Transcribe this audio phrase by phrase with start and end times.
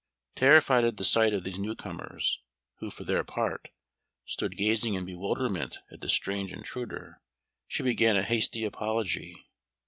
[0.35, 2.41] Terrified at the sight of these newcomers,
[2.79, 3.69] who, for their part,
[4.25, 7.21] stood gazing in bewilderment at this strange intruder,
[7.67, 9.45] she began a hasty apology.